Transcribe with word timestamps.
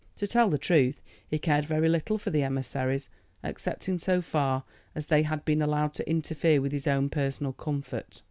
To 0.15 0.25
tell 0.25 0.49
the 0.49 0.57
truth, 0.57 0.99
he 1.27 1.37
cared 1.37 1.65
very 1.65 1.87
little 1.87 2.17
for 2.17 2.31
the 2.31 2.41
emissaries, 2.41 3.07
excepting 3.43 3.99
so 3.99 4.19
far 4.19 4.63
as 4.95 5.05
they 5.05 5.21
had 5.21 5.45
been 5.45 5.61
allowed 5.61 5.93
to 5.93 6.09
interfere 6.09 6.59
with 6.59 6.71
his 6.71 6.87
own 6.87 7.07
personal 7.09 7.53
comfort. 7.53 8.19